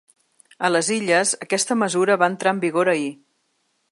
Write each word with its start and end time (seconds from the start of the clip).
A 0.67 0.71
les 0.71 0.89
Illes 0.95 1.33
aquesta 1.47 1.77
mesura 1.83 2.17
va 2.23 2.31
entrar 2.33 2.57
en 2.57 2.65
vigor 2.67 2.93
ahir. 2.95 3.15